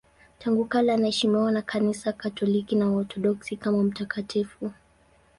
[0.39, 4.71] Tangu kale anaheshimiwa na Kanisa Katoliki na Waorthodoksi kama mtakatifu.